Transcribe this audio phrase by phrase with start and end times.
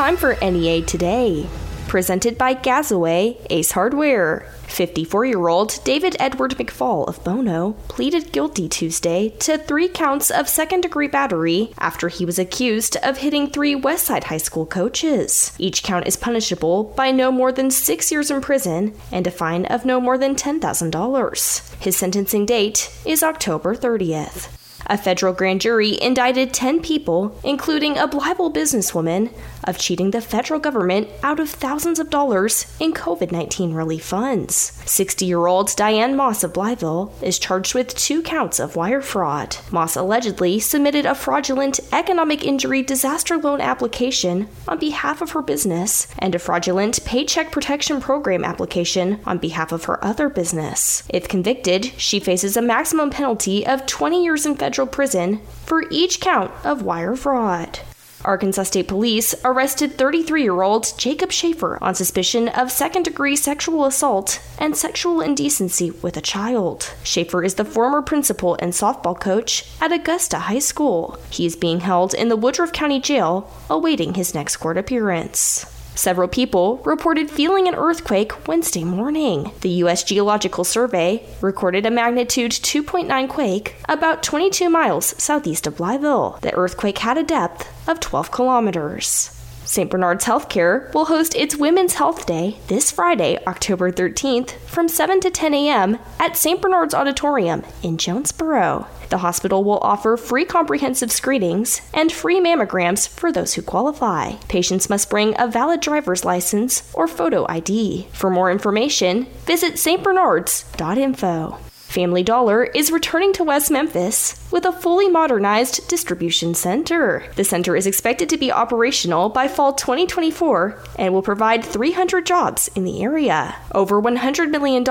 [0.00, 1.46] time for NEA Today,
[1.86, 4.50] presented by Gazaway Ace Hardware.
[4.62, 10.48] 54 year old David Edward McFall of Bono pleaded guilty Tuesday to three counts of
[10.48, 15.52] second degree battery after he was accused of hitting three Westside High School coaches.
[15.58, 19.66] Each count is punishable by no more than six years in prison and a fine
[19.66, 21.74] of no more than $10,000.
[21.82, 24.59] His sentencing date is October 30th.
[24.90, 29.32] A federal grand jury indicted 10 people, including a Blytheville businesswoman,
[29.62, 34.72] of cheating the federal government out of thousands of dollars in COVID 19 relief funds.
[34.86, 39.56] 60 year old Diane Moss of Blytheville is charged with two counts of wire fraud.
[39.70, 46.08] Moss allegedly submitted a fraudulent economic injury disaster loan application on behalf of her business
[46.18, 51.04] and a fraudulent Paycheck Protection Program application on behalf of her other business.
[51.08, 56.20] If convicted, she faces a maximum penalty of 20 years in federal prison for each
[56.20, 57.80] count of wire fraud.
[58.24, 63.86] Arkansas State Police arrested 33 year old Jacob Schaefer on suspicion of second degree sexual
[63.86, 66.92] assault and sexual indecency with a child.
[67.02, 71.18] Schaefer is the former principal and softball coach at Augusta High School.
[71.30, 75.64] He is being held in the Woodruff County Jail awaiting his next court appearance.
[76.00, 79.52] Several people reported feeling an earthquake Wednesday morning.
[79.60, 80.02] The U.S.
[80.02, 86.40] Geological Survey recorded a magnitude 2.9 quake about 22 miles southeast of Blytheville.
[86.40, 89.39] The earthquake had a depth of 12 kilometers.
[89.70, 89.88] St.
[89.88, 95.30] Bernard's Healthcare will host its Women's Health Day this Friday, October 13th, from 7 to
[95.30, 96.00] 10 a.m.
[96.18, 96.60] at St.
[96.60, 98.88] Bernard's Auditorium in Jonesboro.
[99.10, 104.32] The hospital will offer free comprehensive screenings and free mammograms for those who qualify.
[104.48, 108.08] Patients must bring a valid driver's license or photo ID.
[108.10, 111.69] For more information, visit stbernards.info.
[111.90, 117.24] Family Dollar is returning to West Memphis with a fully modernized distribution center.
[117.34, 122.70] The center is expected to be operational by fall 2024 and will provide 300 jobs
[122.76, 123.56] in the area.
[123.74, 124.84] Over $100 million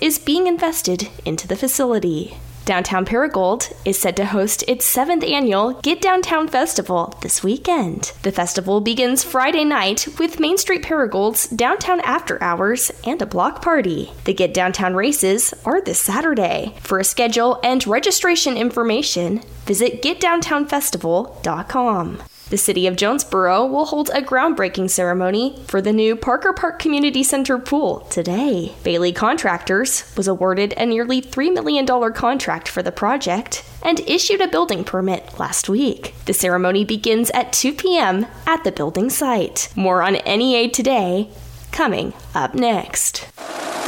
[0.00, 2.38] is being invested into the facility.
[2.68, 8.12] Downtown Paragould is set to host its seventh annual Get Downtown Festival this weekend.
[8.24, 13.62] The festival begins Friday night with Main Street Paragould's Downtown After Hours and a block
[13.62, 14.12] party.
[14.24, 16.74] The Get Downtown races are this Saturday.
[16.82, 22.22] For a schedule and registration information, visit getdowntownfestival.com.
[22.50, 27.22] The city of Jonesboro will hold a groundbreaking ceremony for the new Parker Park Community
[27.22, 28.74] Center pool today.
[28.82, 34.48] Bailey Contractors was awarded a nearly $3 million contract for the project and issued a
[34.48, 36.14] building permit last week.
[36.24, 38.26] The ceremony begins at 2 p.m.
[38.46, 39.68] at the building site.
[39.76, 41.28] More on NEA today,
[41.70, 43.28] coming up next.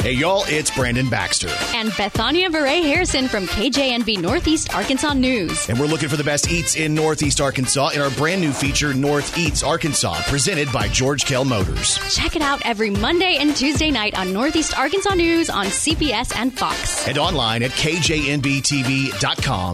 [0.01, 1.49] Hey, y'all, it's Brandon Baxter.
[1.75, 5.69] And Bethania Beret Harrison from KJNB Northeast Arkansas News.
[5.69, 8.95] And we're looking for the best eats in Northeast Arkansas in our brand new feature,
[8.95, 11.99] North Eats Arkansas, presented by George Kell Motors.
[12.15, 16.51] Check it out every Monday and Tuesday night on Northeast Arkansas News on CBS and
[16.51, 17.07] Fox.
[17.07, 18.21] And online at kjnbtv.com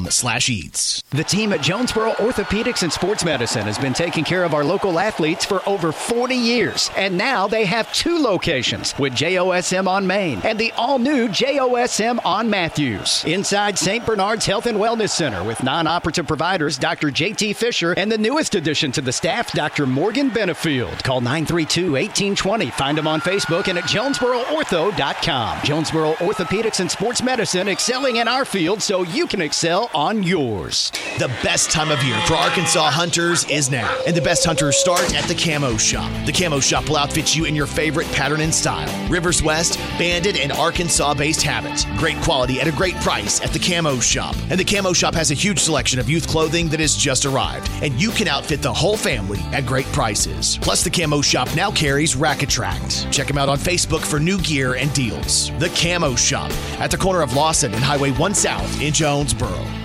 [0.09, 1.03] slash eats.
[1.11, 4.99] The team at Jonesboro Orthopedics and Sports Medicine has been taking care of our local
[4.99, 6.91] athletes for over 40 years.
[6.97, 12.19] And now they have two locations with JOSM on Main and the all new JOSM
[12.25, 13.23] on Matthews.
[13.25, 14.03] Inside St.
[14.03, 17.09] Bernard's Health and Wellness Center with non operative providers Dr.
[17.09, 19.85] JT Fisher and the newest addition to the staff, Dr.
[19.85, 21.03] Morgan Benefield.
[21.03, 22.71] Call 932 1820.
[22.71, 25.59] Find them on Facebook and at JonesboroOrtho.com.
[25.63, 30.91] Jonesboro Orthopedics and Sports Medicine excelling in our field so you can excel on yours.
[31.19, 35.13] The best time of year for Arkansas hunters is now, and the best hunters start
[35.13, 36.11] at the Camo Shop.
[36.25, 38.89] The Camo Shop will outfit you in your favorite pattern and style.
[39.09, 41.83] Rivers West, Banded, and Arkansas based habits.
[41.97, 44.37] Great quality at a great price at the Camo Shop.
[44.49, 47.69] And the Camo Shop has a huge selection of youth clothing that has just arrived,
[47.83, 50.59] and you can outfit the whole family at great prices.
[50.61, 53.11] Plus, the Camo Shop now carries Rack Attract.
[53.11, 55.51] Check them out on Facebook for new gear and deals.
[55.59, 59.61] The Camo Shop at the corner of Lawson and Highway 1 South in Jonesboro.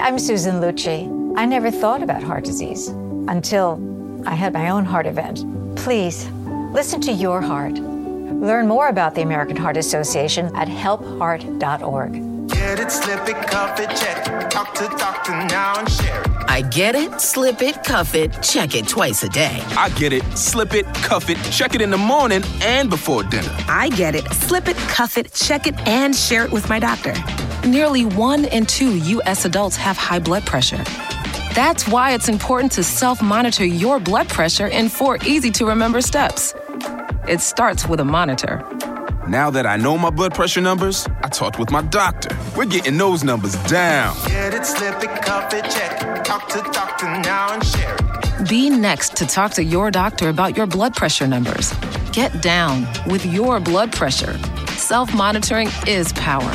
[0.00, 1.34] I'm Susan Lucci.
[1.36, 2.88] I never thought about heart disease
[3.28, 3.78] until
[4.26, 5.44] I had my own heart event.
[5.76, 6.28] Please
[6.72, 7.74] listen to your heart.
[7.74, 12.48] Learn more about the American Heart Association at helpheart.org.
[12.48, 14.50] Get it, slip it, cuff it, check it.
[14.50, 16.28] Talk to doctor now and share it.
[16.48, 19.62] I get it, slip it, cuff it, check it twice a day.
[19.76, 23.54] I get it, slip it, cuff it, check it in the morning and before dinner.
[23.68, 27.14] I get it, slip it, cuff it, check it, and share it with my doctor.
[27.64, 29.44] Nearly one in two U.S.
[29.44, 30.82] adults have high blood pressure.
[31.54, 36.00] That's why it's important to self monitor your blood pressure in four easy to remember
[36.00, 36.54] steps.
[37.28, 38.66] It starts with a monitor.
[39.28, 42.34] Now that I know my blood pressure numbers, I talked with my doctor.
[42.56, 44.16] We're getting those numbers down.
[44.26, 46.24] Get it, slip it, cuff it, check it.
[46.24, 48.48] Talk to doctor now and share it.
[48.48, 51.74] Be next to talk to your doctor about your blood pressure numbers.
[52.12, 54.38] Get down with your blood pressure.
[54.78, 56.50] Self monitoring is power.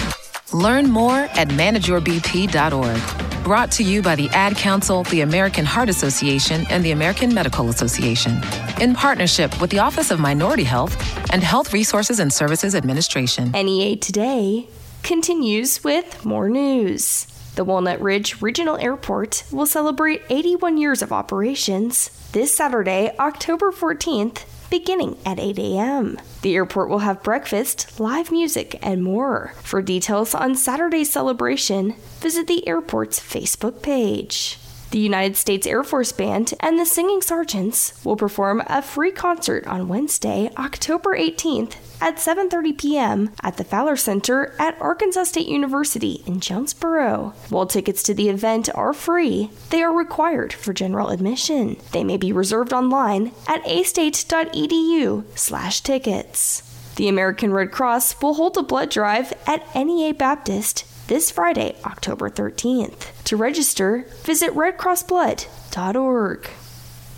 [0.53, 3.44] Learn more at manageyourbp.org.
[3.44, 7.69] Brought to you by the Ad Council, the American Heart Association, and the American Medical
[7.69, 8.42] Association.
[8.80, 10.95] In partnership with the Office of Minority Health
[11.31, 13.51] and Health Resources and Services Administration.
[13.51, 14.68] NEA Today
[15.03, 17.27] continues with more news.
[17.56, 24.44] The Walnut Ridge Regional Airport will celebrate 81 years of operations this Saturday, October 14th,
[24.80, 26.19] beginning at 8 a.m.
[26.42, 29.54] The airport will have breakfast, live music, and more.
[29.63, 34.60] For details on Saturday's celebration, visit the airport's Facebook page.
[34.95, 39.68] The United States Air Force Band and the Singing Sergeants will perform a free concert
[39.68, 43.31] on Wednesday, October 18th at 7:30 p.m.
[43.44, 47.33] at the Fowler Center at Arkansas State University in Jonesboro.
[47.50, 51.75] While tickets to the event are free, they are required for general admission.
[51.91, 56.62] They may be reserved online at astate.edu/tickets.
[56.95, 62.29] The American Red Cross will hold a blood drive at NEA Baptist this Friday, October
[62.29, 63.23] 13th.
[63.25, 66.49] To register, visit redcrossblood.org.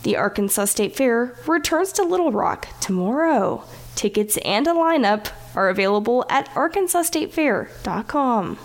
[0.04, 3.64] The Arkansas State Fair returns to Little Rock tomorrow.
[3.96, 8.60] Tickets and a lineup are available at arkansasstatefair.com.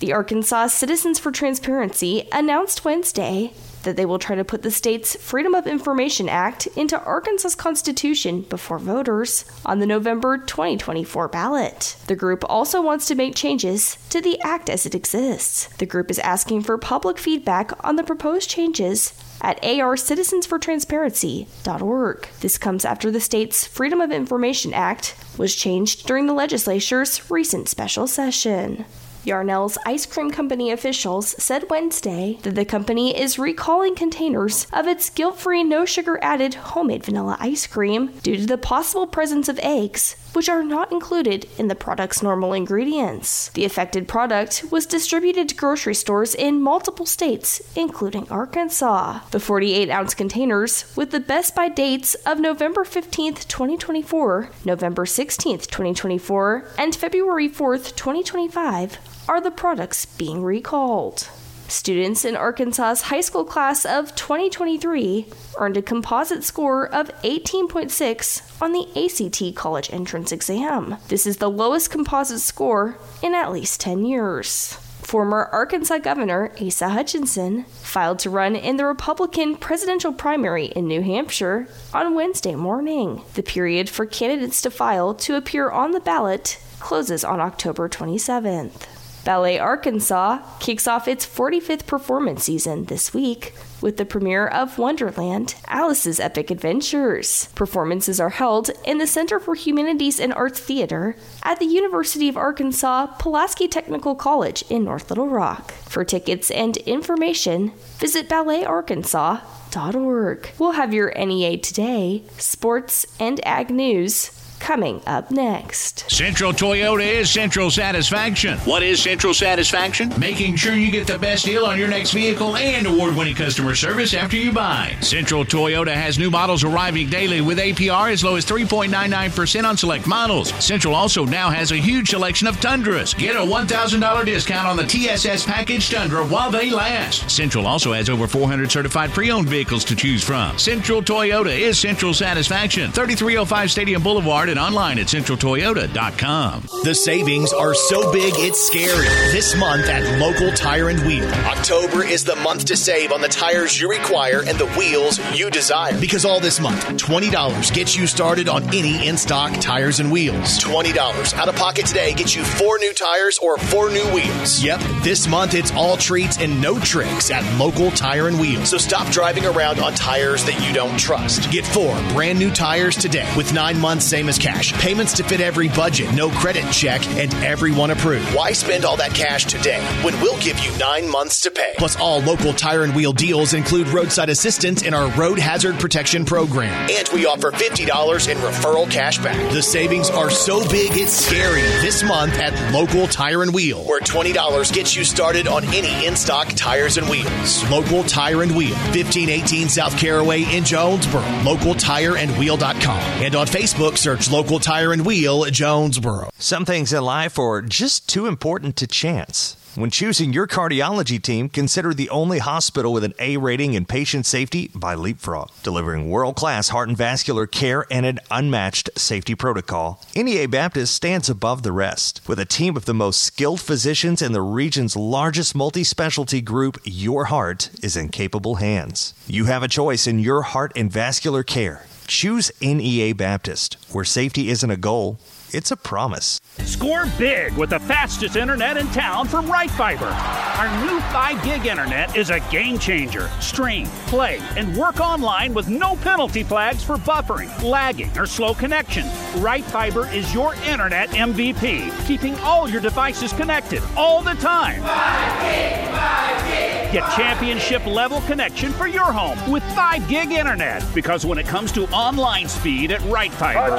[0.00, 3.54] The Arkansas Citizens for Transparency announced Wednesday
[3.84, 8.42] that they will try to put the state's Freedom of Information Act into Arkansas's Constitution
[8.42, 11.96] before voters on the November 2024 ballot.
[12.06, 15.68] The group also wants to make changes to the act as it exists.
[15.78, 22.28] The group is asking for public feedback on the proposed changes at arcitizensfortransparency.org.
[22.40, 27.68] This comes after the state's Freedom of Information Act was changed during the legislature's recent
[27.68, 28.86] special session.
[29.24, 35.08] Yarnell's Ice Cream Company officials said Wednesday that the company is recalling containers of its
[35.10, 39.58] guilt free, no sugar added homemade vanilla ice cream due to the possible presence of
[39.60, 43.48] eggs, which are not included in the product's normal ingredients.
[43.50, 49.20] The affected product was distributed to grocery stores in multiple states, including Arkansas.
[49.30, 55.58] The 48 ounce containers, with the best by dates of November 15, 2024, November 16,
[55.58, 58.98] 2024, and February 4, 2025,
[59.28, 61.28] are the products being recalled.
[61.68, 65.26] Students in Arkansas's high school class of 2023
[65.58, 70.96] earned a composite score of 18.6 on the ACT college entrance exam.
[71.08, 74.78] This is the lowest composite score in at least 10 years.
[75.02, 81.02] Former Arkansas Governor Asa Hutchinson filed to run in the Republican presidential primary in New
[81.02, 83.22] Hampshire on Wednesday morning.
[83.34, 88.86] The period for candidates to file to appear on the ballot closes on October 27th.
[89.24, 95.54] Ballet Arkansas kicks off its 45th performance season this week with the premiere of Wonderland
[95.66, 97.48] Alice's Epic Adventures.
[97.54, 102.36] Performances are held in the Center for Humanities and Arts Theater at the University of
[102.36, 105.72] Arkansas Pulaski Technical College in North Little Rock.
[105.72, 110.50] For tickets and information, visit balletarkansas.org.
[110.58, 116.10] We'll have your NEA Today, sports, and ag news coming up next.
[116.10, 118.56] Central Toyota is Central Satisfaction.
[118.60, 120.10] What is Central Satisfaction?
[120.18, 123.74] Making sure you get the best deal on your next vehicle and award winning customer
[123.74, 124.96] service after you buy.
[125.02, 130.06] Central Toyota has new models arriving daily with APR as low as 3.99% on select
[130.06, 130.50] models.
[130.64, 133.12] Central also now has a huge selection of Tundras.
[133.12, 137.30] Get a $1,000 discount on the TSS package Tundra while they last.
[137.30, 140.58] Central also has over 400 certified pre owned vehicles to choose from.
[140.58, 142.90] Central Toyota is Central Satisfaction.
[142.92, 146.68] 3305 Stadium Boulevard and online at centraltoyota.com.
[146.84, 149.04] The savings are so big it's scary.
[149.32, 151.28] This month at Local Tire and Wheel.
[151.46, 155.50] October is the month to save on the tires you require and the wheels you
[155.50, 155.98] desire.
[156.00, 160.60] Because all this month, $20 gets you started on any in stock tires and wheels.
[160.60, 164.62] $20 out of pocket today gets you four new tires or four new wheels.
[164.62, 168.64] Yep, this month it's all treats and no tricks at Local Tire and Wheel.
[168.64, 171.50] So stop driving around on tires that you don't trust.
[171.50, 175.40] Get four brand new tires today with nine months, same as cash, payments to fit
[175.40, 178.26] every budget, no credit check, and everyone approved.
[178.34, 181.72] Why spend all that cash today when we'll give you nine months to pay?
[181.78, 186.26] Plus, all local tire and wheel deals include roadside assistance in our road hazard protection
[186.26, 186.90] program.
[186.90, 189.52] And we offer $50 in referral cash back.
[189.52, 194.00] The savings are so big it's scary this month at Local Tire and Wheel, where
[194.00, 197.70] $20 gets you started on any in stock tires and wheels.
[197.70, 201.22] Local Tire and Wheel, 1518 South Caraway in Jonesboro.
[201.22, 203.22] LocalTireandWheel.com.
[203.22, 206.30] And on Facebook, search Local Tire and Wheel Jonesboro.
[206.38, 209.56] Some things in life are just too important to chance.
[209.74, 214.24] When choosing your cardiology team, consider the only hospital with an A rating in patient
[214.24, 220.00] safety by Leapfrog, delivering world class heart and vascular care and an unmatched safety protocol.
[220.14, 222.20] NEA Baptist stands above the rest.
[222.28, 226.78] With a team of the most skilled physicians and the region's largest multi specialty group,
[226.84, 229.12] your heart is in capable hands.
[229.26, 231.84] You have a choice in your heart and vascular care.
[232.06, 235.18] Choose NEA Baptist, where safety isn't a goal,
[235.52, 236.40] it's a promise.
[236.58, 240.06] Score big with the fastest internet in town from Right Fiber.
[240.06, 243.30] Our new 5 gig internet is a game changer.
[243.40, 249.06] Stream, play, and work online with no penalty flags for buffering, lagging, or slow connection.
[249.36, 254.82] Right Fiber is your internet MVP, keeping all your devices connected all the time.
[254.82, 260.80] 5 gig, 5 gig, Get championship level connection for your home with 5 gig internet
[260.94, 263.74] because when it comes to online speed at Right Fiber,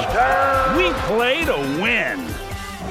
[0.77, 2.44] we play to win.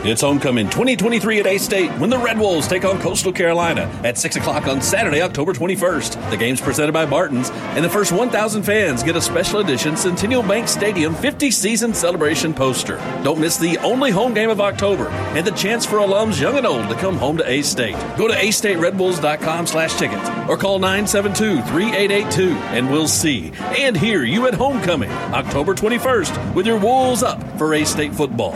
[0.07, 4.19] It's homecoming 2023 at A State when the Red Wolves take on Coastal Carolina at
[4.19, 6.31] 6 o'clock on Saturday, October 21st.
[6.31, 10.43] The game's presented by Barton's, and the first 1,000 fans get a special edition Centennial
[10.43, 12.97] Bank Stadium 50 season celebration poster.
[13.23, 16.67] Don't miss the only home game of October and the chance for alums young and
[16.67, 17.97] old to come home to A State.
[18.19, 24.53] Go to astateredwolves.com slash tickets or call 972-3882 and we'll see and hear you at
[24.53, 28.55] homecoming October 21st with your Wolves up for A State football.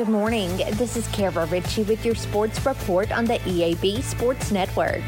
[0.00, 0.56] Good morning.
[0.78, 5.02] This is Kara Ritchie with your sports report on the EAB Sports Network.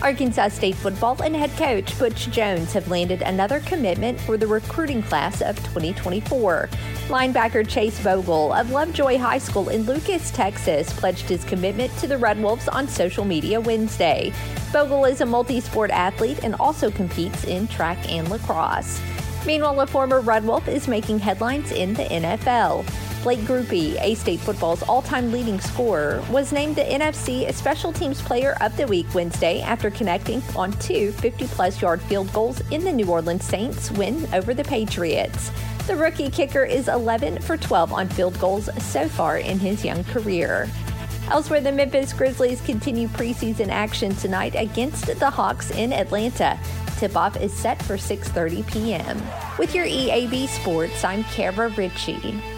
[0.00, 5.02] Arkansas State football and head coach Butch Jones have landed another commitment for the recruiting
[5.02, 6.68] class of 2024.
[7.08, 12.16] Linebacker Chase Vogel of Lovejoy High School in Lucas, Texas, pledged his commitment to the
[12.16, 14.32] Red Wolves on social media Wednesday.
[14.70, 19.00] Vogel is a multi sport athlete and also competes in track and lacrosse.
[19.44, 22.84] Meanwhile, a former Red Wolf is making headlines in the NFL.
[23.26, 28.22] Blake Grupe, A State football's all time leading scorer, was named the NFC Special Teams
[28.22, 32.84] Player of the Week Wednesday after connecting on two 50 plus yard field goals in
[32.84, 35.50] the New Orleans Saints win over the Patriots.
[35.88, 40.04] The rookie kicker is 11 for 12 on field goals so far in his young
[40.04, 40.70] career.
[41.28, 46.56] Elsewhere, the Memphis Grizzlies continue preseason action tonight against the Hawks in Atlanta.
[46.98, 49.20] Tip-off is set for 6:30 p.m.
[49.58, 52.55] With your EAB Sports, I'm Kara Ritchie.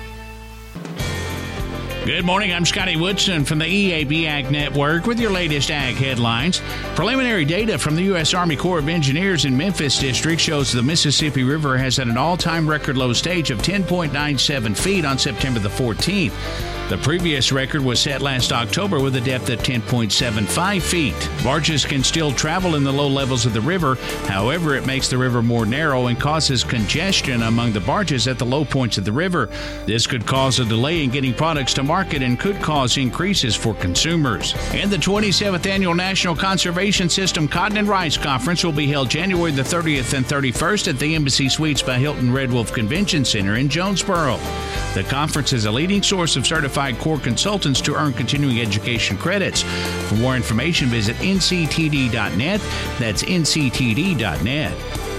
[2.09, 2.55] Good morning.
[2.55, 6.63] I'm Scotty Woodson from the EAB Ag Network with your latest ag headlines.
[6.95, 8.33] Preliminary data from the U.S.
[8.33, 12.39] Army Corps of Engineers in Memphis District shows the Mississippi River has at an all
[12.39, 16.78] time record low stage of 10.97 feet on September the 14th.
[16.89, 21.29] The previous record was set last October with a depth of 10.75 feet.
[21.45, 25.19] Barges can still travel in the low levels of the river, however, it makes the
[25.19, 29.13] river more narrow and causes congestion among the barges at the low points of the
[29.13, 29.51] river.
[29.85, 33.75] This could cause a delay in getting products to market and could cause increases for
[33.75, 34.55] consumers.
[34.73, 39.53] And the 27th Annual National Conservation System Cotton and Rice Conference will be held January
[39.53, 43.69] the 30th and 31st at the Embassy Suites by Hilton Red Wolf Convention Center in
[43.69, 44.39] Jonesboro.
[44.95, 49.63] The conference is a leading source of certified core consultants to earn continuing education credits.
[50.09, 52.61] For more information, visit nctd.net.
[52.99, 54.73] That's nctd.net.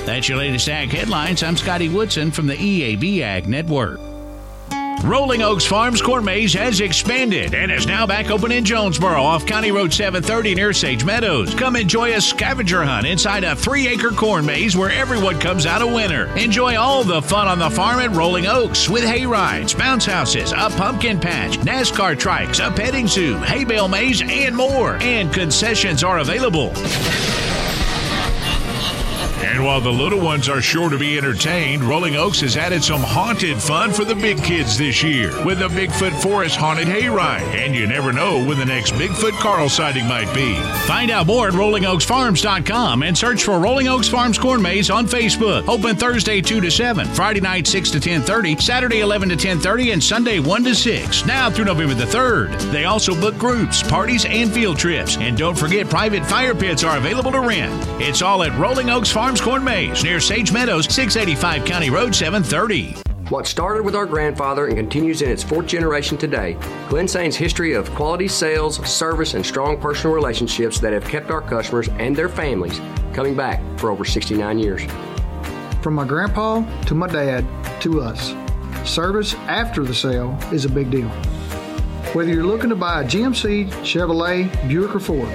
[0.05, 1.43] That's your latest ag headlines.
[1.43, 4.08] I'm Scotty Woodson from the EAB Ag Network.
[5.03, 9.45] Rolling Oaks Farms Corn Maze has expanded and is now back open in Jonesboro off
[9.45, 11.55] County Road 730 near Sage Meadows.
[11.55, 15.81] Come enjoy a scavenger hunt inside a three acre corn maze where everyone comes out
[15.81, 16.25] a winner.
[16.37, 20.51] Enjoy all the fun on the farm at Rolling Oaks with hay rides, bounce houses,
[20.51, 24.95] a pumpkin patch, NASCAR trikes, a petting zoo, hay bale maze, and more.
[24.95, 26.73] And concessions are available.
[29.51, 33.01] And while the little ones are sure to be entertained, Rolling Oaks has added some
[33.01, 37.41] haunted fun for the big kids this year with the Bigfoot Forest Haunted Hayride.
[37.55, 40.53] And you never know when the next Bigfoot Carl sighting might be.
[40.85, 45.67] Find out more at rollingoaksfarms.com and search for Rolling Oaks Farms Corn Maze on Facebook.
[45.67, 50.03] Open Thursday 2 to 7, Friday night 6 to 10:30, Saturday 11 to 10:30, and
[50.03, 51.25] Sunday 1 to 6.
[51.25, 52.51] Now through November the 3rd.
[52.71, 55.17] They also book groups, parties, and field trips.
[55.17, 57.73] And don't forget private fire pits are available to rent.
[57.99, 62.95] It's all at Rolling Oaks Farms Corn Maze near Sage Meadows, 685 County Road 730.
[63.29, 66.57] What started with our grandfather and continues in its fourth generation today,
[66.89, 71.89] Glensane's history of quality sales, service, and strong personal relationships that have kept our customers
[71.99, 72.81] and their families
[73.13, 74.81] coming back for over 69 years.
[75.81, 77.45] From my grandpa to my dad
[77.81, 78.33] to us,
[78.83, 81.09] service after the sale is a big deal.
[82.13, 85.29] Whether you're looking to buy a GMC, Chevrolet, Buick, or Ford,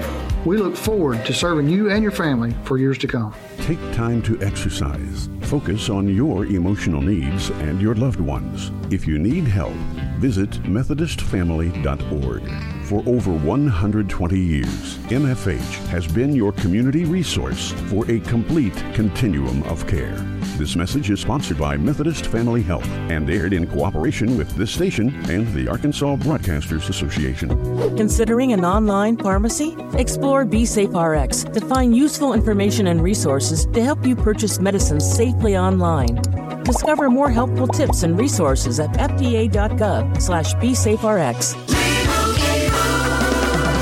[0.45, 3.33] we look forward to serving you and your family for years to come.
[3.61, 5.29] Take time to exercise.
[5.41, 8.71] Focus on your emotional needs and your loved ones.
[8.91, 9.73] If you need help,
[10.15, 12.75] visit MethodistFamily.org.
[12.85, 19.87] For over 120 years, MFH has been your community resource for a complete continuum of
[19.87, 20.15] care.
[20.57, 25.09] This message is sponsored by Methodist Family Health and aired in cooperation with this station
[25.29, 27.49] and the Arkansas Broadcasters Association.
[27.97, 29.75] Considering an online pharmacy?
[29.93, 36.21] Explore BeSafeRx to find useful information and resources to help you purchase medicines safely online.
[36.65, 41.55] Discover more helpful tips and resources at fda.gov slash besafeRx.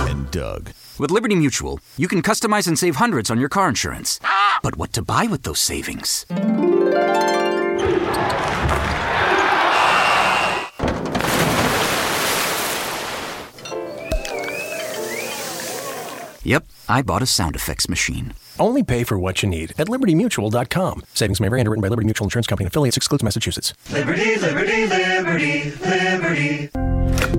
[0.10, 0.72] And Doug.
[1.00, 4.20] With Liberty Mutual, you can customize and save hundreds on your car insurance.
[4.62, 6.26] But what to buy with those savings?
[16.46, 18.34] Yep, I bought a sound effects machine.
[18.60, 21.04] Only pay for what you need at libertymutual.com.
[21.14, 23.74] Savings may vary underwritten by Liberty Mutual Insurance Company affiliates excludes Massachusetts.
[23.92, 26.93] Liberty, liberty, liberty, liberty.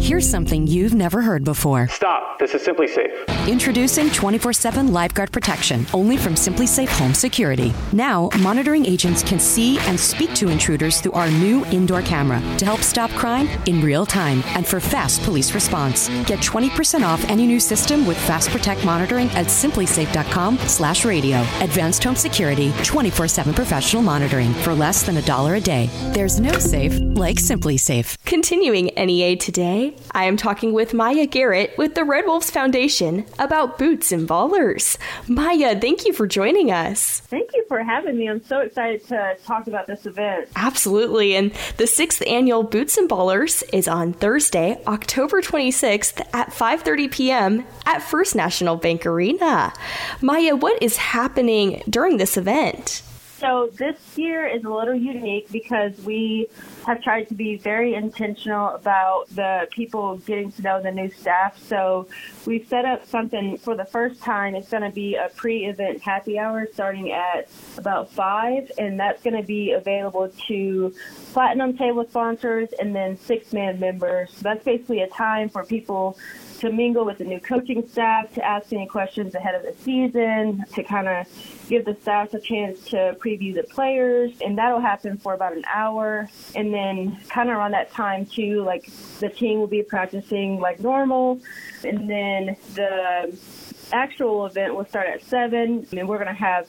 [0.05, 1.89] Here's something you've never heard before.
[1.89, 2.39] Stop.
[2.39, 3.49] This is SimpliSafe.
[3.49, 7.73] Introducing 24 7 Lifeguard Protection, only from SimpliSafe Home Security.
[7.91, 12.67] Now, monitoring agents can see and speak to intruders through our new indoor camera to
[12.67, 16.09] help stop crime in real time and for fast police response.
[16.27, 21.39] Get 20% off any new system with Fast Protect monitoring at simplisafe.com slash radio.
[21.61, 25.89] Advanced home security, 24 7 professional monitoring for less than a dollar a day.
[26.13, 28.19] There's no safe like SimpliSafe.
[28.27, 33.79] Continuing NEA today, I am talking with Maya Garrett with the Red Wolves Foundation about
[33.79, 34.97] boots and ballers.
[35.29, 37.21] Maya, thank you for joining us.
[37.21, 38.29] Thank you for having me.
[38.29, 40.49] I'm so excited to talk about this event.
[40.57, 41.35] Absolutely.
[41.35, 47.65] And the sixth annual Boots and Ballers is on Thursday, October 26th at 5:30 p.m.
[47.87, 49.73] at First National Bank Arena.
[50.21, 53.03] Maya, what is happening during this event?
[53.45, 56.47] So this year is a little unique because we
[56.87, 61.63] have tried to be very intentional about the people getting to know the new staff.
[61.63, 62.09] So
[62.47, 64.55] we've set up something for the first time.
[64.55, 69.37] It's going to be a pre-event happy hour starting at about five, and that's going
[69.37, 70.95] to be available to
[71.35, 74.31] platinum table sponsors and then six-man members.
[74.33, 76.17] So that's basically a time for people
[76.65, 80.65] to mingle with the new coaching staff, to ask any questions ahead of the season,
[80.73, 81.27] to kind of
[81.69, 85.65] give the staff a chance to preview the players, and that'll happen for about an
[85.73, 86.27] hour.
[86.55, 90.81] And then, kind of around that time, too, like the team will be practicing like
[90.81, 91.39] normal,
[91.85, 93.39] and then the
[93.93, 96.67] actual event will start at 7, and we're going to have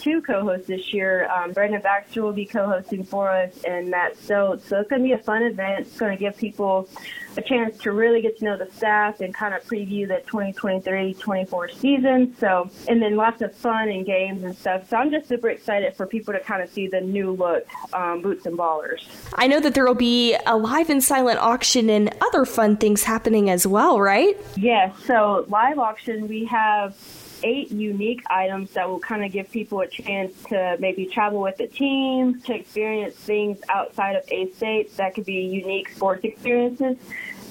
[0.00, 1.30] two co-hosts this year.
[1.30, 4.66] Um, Brandon Baxter will be co-hosting for us, and Matt Stokes.
[4.68, 5.86] So it's going to be a fun event.
[5.86, 6.88] It's going to give people
[7.36, 11.74] a chance to really get to know the staff and kind of preview the 2023-24
[11.74, 12.34] season.
[12.38, 14.88] So, and then lots of fun and games and stuff.
[14.88, 18.22] So I'm just super excited for people to kind of see the new look um,
[18.22, 19.06] boots and ballers.
[19.34, 23.04] I know that there will be a live and silent auction and other fun things
[23.04, 24.36] happening as well, right?
[24.56, 24.96] Yes.
[25.04, 26.96] So live auction, we have
[27.42, 31.56] eight unique items that will kind of give people a chance to maybe travel with
[31.56, 36.96] the team, to experience things outside of A State that could be unique sports experiences.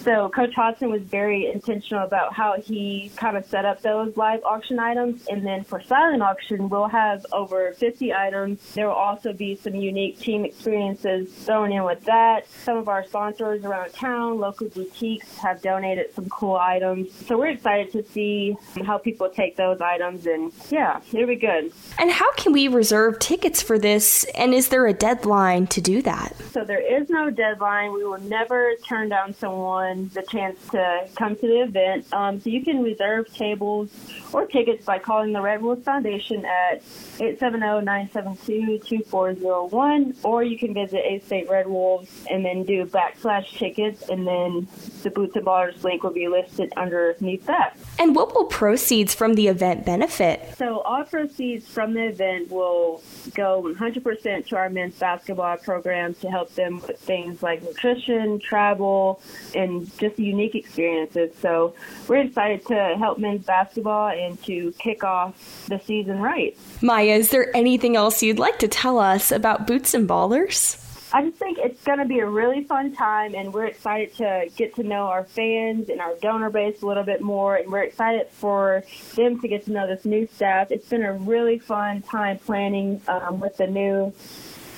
[0.03, 4.41] So Coach Hodgson was very intentional about how he kind of set up those live
[4.45, 5.27] auction items.
[5.27, 8.73] And then for silent auction, we'll have over 50 items.
[8.73, 12.49] There will also be some unique team experiences thrown in with that.
[12.49, 17.13] Some of our sponsors around town, local boutiques, have donated some cool items.
[17.27, 20.25] So we're excited to see how people take those items.
[20.25, 21.73] And yeah, it'll be good.
[21.99, 24.23] And how can we reserve tickets for this?
[24.35, 26.37] And is there a deadline to do that?
[26.51, 27.91] So there is no deadline.
[27.91, 32.11] We will never turn down someone the chance to come to the event.
[32.13, 33.89] Um, so you can reserve tables
[34.33, 36.81] or tickets by calling the Red Wolves Foundation at
[37.19, 44.27] 870-972-2401 or you can visit A State Red Wolves and then do backslash tickets and
[44.27, 44.67] then
[45.03, 47.77] the Boots and Ballers link will be listed underneath that.
[47.97, 50.55] And what will proceeds from the event benefit?
[50.57, 56.29] So all proceeds from the event will go 100% to our men's basketball program to
[56.29, 59.21] help them with things like nutrition, travel,
[59.55, 61.31] and just unique experiences.
[61.41, 61.73] So
[62.07, 66.57] we're excited to help men's basketball and to kick off the season right.
[66.81, 70.85] Maya, is there anything else you'd like to tell us about Boots and Ballers?
[71.11, 74.47] I just think it's going to be a really fun time, and we're excited to
[74.55, 77.81] get to know our fans and our donor base a little bit more, and we're
[77.81, 78.83] excited for
[79.15, 80.69] them to get to know this new staff.
[80.69, 84.13] It's been a really fun time planning um, with the new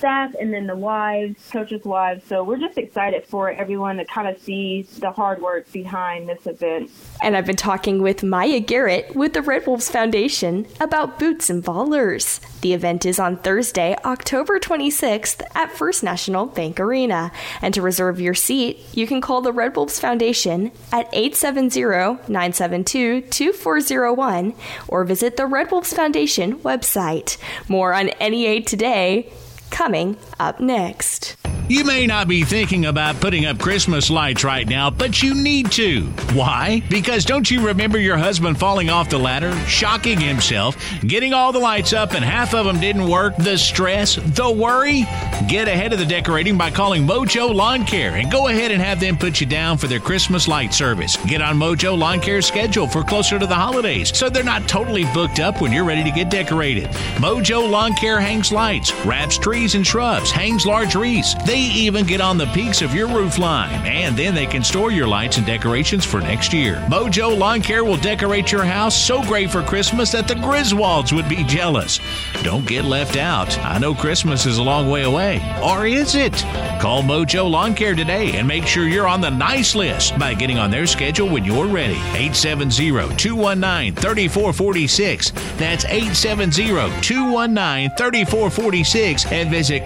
[0.02, 2.26] staff and then the wives, coaches' wives.
[2.26, 6.48] So we're just excited for everyone to kind of see the hard work behind this
[6.48, 6.90] event.
[7.22, 11.64] And I've been talking with Maya Garrett with the Red Wolves Foundation about Boots and
[11.64, 12.40] Ballers.
[12.62, 17.32] The event is on Thursday, October 26th at First National Bank Arena.
[17.62, 21.82] And to reserve your seat, you can call the Red Wolves Foundation at 870
[22.28, 24.56] 972 2401
[24.88, 27.38] or visit the Red Wolves Foundation website.
[27.70, 29.32] More on NEA today
[29.72, 31.41] coming up next.
[31.72, 35.72] You may not be thinking about putting up Christmas lights right now, but you need
[35.72, 36.02] to.
[36.34, 36.84] Why?
[36.90, 41.60] Because don't you remember your husband falling off the ladder, shocking himself, getting all the
[41.60, 43.38] lights up and half of them didn't work?
[43.38, 45.06] The stress, the worry?
[45.48, 49.00] Get ahead of the decorating by calling Mojo Lawn Care and go ahead and have
[49.00, 51.16] them put you down for their Christmas light service.
[51.26, 55.06] Get on Mojo Lawn Care's schedule for closer to the holidays so they're not totally
[55.14, 56.90] booked up when you're ready to get decorated.
[57.16, 61.34] Mojo Lawn Care hangs lights, wraps trees and shrubs, hangs large wreaths.
[61.46, 64.92] They even get on the peaks of your roof line, and then they can store
[64.92, 66.76] your lights and decorations for next year.
[66.90, 71.30] Mojo Lawn Care will decorate your house so great for Christmas that the Griswolds would
[71.30, 72.00] be jealous.
[72.44, 73.58] Don't get left out.
[73.60, 75.42] I know Christmas is a long way away.
[75.64, 76.34] Or is it?
[76.82, 80.58] Call Mojo Lawn Care today and make sure you're on the nice list by getting
[80.58, 81.98] on their schedule when you're ready.
[82.16, 85.32] 870 219 3446.
[85.58, 86.68] That's 870
[87.02, 89.86] 219 3446 and visit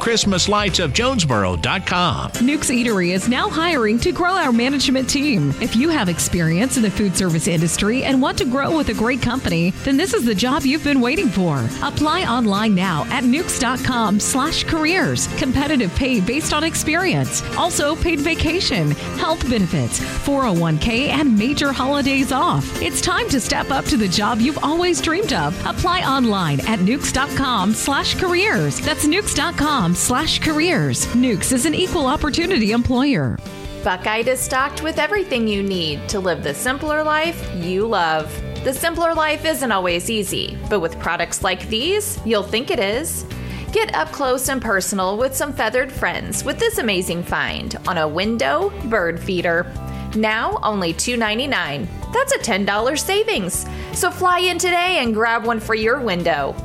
[1.66, 2.46] ChristmasLightsOfJonesboro.com.
[2.46, 5.54] Newk's Eatery is now hiring to grow our management team.
[5.62, 8.94] If you have experience in the food service industry and want to grow with a
[8.94, 11.68] great company, then this is the job you've been waiting for.
[11.82, 15.28] Apply online now at newks.com slash careers.
[15.38, 17.42] Competitive pay based on experience.
[17.58, 22.82] Also paid vacation, health benefits, 401k, and major holidays off.
[22.82, 25.56] It's time to step up to the job you've always dreamed of.
[25.66, 28.80] Apply online at newks.com slash careers.
[28.80, 31.14] That's newks.com slash careers.
[31.16, 33.38] Newk's is an equal opportunity employer.
[33.84, 38.34] Buchheit is stocked with everything you need to live the simpler life you love.
[38.64, 43.26] The simpler life isn't always easy, but with products like these, you'll think it is.
[43.72, 48.08] Get up close and personal with some feathered friends with this amazing find on a
[48.08, 49.72] window bird feeder.
[50.16, 51.88] Now only $2.99.
[52.12, 53.68] That's a $10 savings.
[53.94, 56.56] So fly in today and grab one for your window.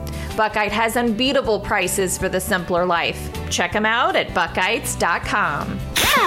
[0.41, 3.29] Buchheit has unbeatable prices for the simpler life.
[3.51, 5.79] Check them out at buckeyes.com.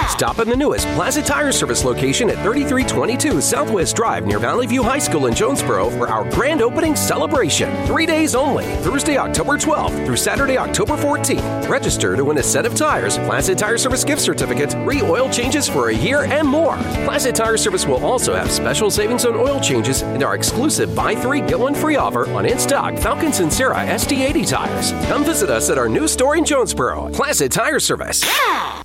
[0.08, 4.82] Stop in the newest Plaza Tire Service location at 3322 Southwest Drive near Valley View
[4.82, 7.74] High School in Jonesboro for our grand opening celebration.
[7.86, 11.68] Three days only, Thursday, October 12th through Saturday, October 14th.
[11.68, 15.68] Register to win a set of tires, Plaza Tire Service gift certificate, free oil changes
[15.68, 16.76] for a year, and more.
[17.04, 21.14] Plaza Tire Service will also have special savings on oil changes and our exclusive buy
[21.14, 24.92] three, get one free offer on in stock Falken Sincera ST80 tires.
[25.08, 28.22] Come visit us at our new store in Jonesboro, Plaza Tire Service.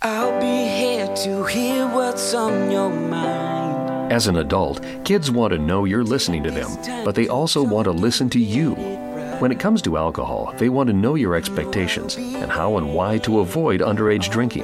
[0.01, 4.13] I'll be here to hear what's on your mind.
[4.13, 6.69] As an adult, kids want to know you're listening to them,
[7.03, 8.75] but they also want to listen to you.
[9.39, 13.17] When it comes to alcohol, they want to know your expectations and how and why
[13.17, 14.63] to avoid underage drinking.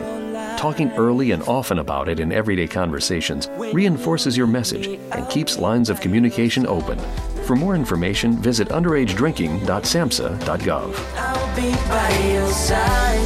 [0.56, 5.90] Talking early and often about it in everyday conversations reinforces your message and keeps lines
[5.90, 6.98] of communication open.
[7.46, 11.16] For more information, visit underagedrinking.samhsa.gov.
[11.16, 13.22] I'll be by your side.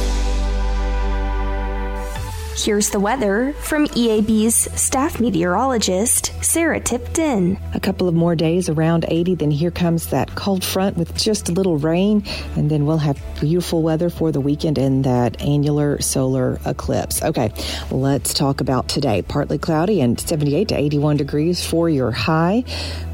[2.54, 7.58] Here's the weather from EAB's staff meteorologist, Sarah Tipton.
[7.72, 11.48] A couple of more days around 80, then here comes that cold front with just
[11.48, 12.22] a little rain,
[12.56, 17.22] and then we'll have beautiful weather for the weekend and that annular solar eclipse.
[17.22, 17.50] Okay,
[17.90, 19.22] let's talk about today.
[19.22, 22.64] Partly cloudy and 78 to 81 degrees for your high.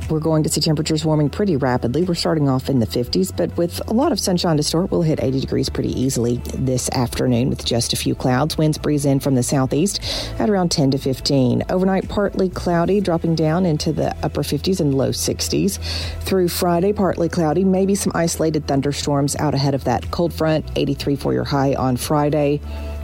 [0.08, 2.04] We're going to see temperatures warming pretty rapidly.
[2.04, 5.02] We're starting off in the 50s, but with a lot of sunshine to start, we'll
[5.02, 8.56] hit 80 degrees pretty easily this afternoon with just a few clouds.
[8.56, 10.00] Winds breeze in from the southeast
[10.38, 11.64] at around 10 to 15.
[11.70, 15.80] Overnight, partly cloudy, dropping down into the upper 50s and low 60s.
[16.20, 20.70] Through Friday, partly cloudy, maybe some isolated thunderstorms out ahead of that cold front.
[20.76, 22.60] 83 for your high on Friday.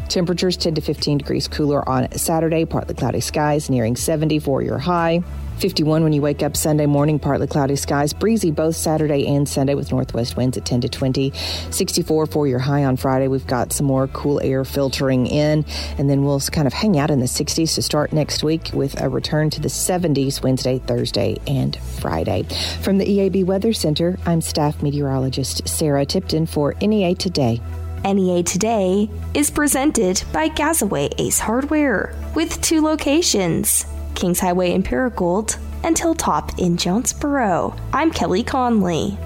[0.09, 4.79] Temperatures 10 to 15 degrees cooler on Saturday, partly cloudy skies nearing 70 for your
[4.79, 5.25] high.
[5.63, 9.77] 51 when you wake up Sunday morning, partly cloudy skies, breezy both Saturday and Sunday
[9.77, 11.31] with northwest winds at 10 to 20.
[11.71, 13.29] 64 for your high on Friday.
[13.29, 15.65] We've got some more cool air filtering in,
[15.99, 19.01] and then we'll kind of hang out in the 60s to start next week with
[19.01, 22.43] a return to the 70s Wednesday, Thursday, and Friday.
[22.81, 27.61] From the EAB Weather Center, I'm staff meteorologist Sarah Tipton for NEA Today.
[28.05, 35.59] NEA Today is presented by Gazaway Ace Hardware with two locations Kings Highway in Paragould
[35.83, 37.75] and Hilltop in Jonesboro.
[37.93, 39.19] I'm Kelly Connelly.